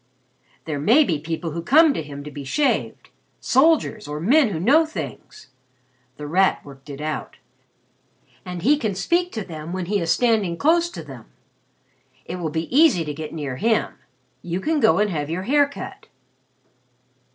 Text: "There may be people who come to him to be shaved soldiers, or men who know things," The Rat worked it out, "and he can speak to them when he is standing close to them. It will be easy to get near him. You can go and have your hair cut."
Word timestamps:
"There 0.65 0.79
may 0.79 1.03
be 1.03 1.19
people 1.19 1.51
who 1.51 1.61
come 1.61 1.93
to 1.93 2.01
him 2.01 2.23
to 2.23 2.31
be 2.31 2.43
shaved 2.43 3.09
soldiers, 3.39 4.07
or 4.07 4.19
men 4.19 4.49
who 4.49 4.59
know 4.59 4.83
things," 4.83 5.49
The 6.17 6.25
Rat 6.25 6.65
worked 6.65 6.89
it 6.89 6.99
out, 7.01 7.35
"and 8.43 8.63
he 8.63 8.79
can 8.79 8.95
speak 8.95 9.31
to 9.33 9.43
them 9.43 9.71
when 9.73 9.85
he 9.85 9.99
is 9.99 10.09
standing 10.09 10.57
close 10.57 10.89
to 10.89 11.03
them. 11.03 11.25
It 12.25 12.37
will 12.37 12.49
be 12.49 12.65
easy 12.75 13.05
to 13.05 13.13
get 13.13 13.31
near 13.31 13.57
him. 13.57 13.93
You 14.41 14.59
can 14.59 14.79
go 14.79 14.97
and 14.97 15.11
have 15.11 15.29
your 15.29 15.43
hair 15.43 15.69
cut." 15.69 16.07